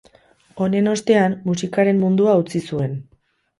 Honen 0.63 0.89
ostean, 0.93 1.37
musikaren 1.51 2.01
mundua 2.07 2.35
utzi 2.47 2.65
zuen. 2.73 2.99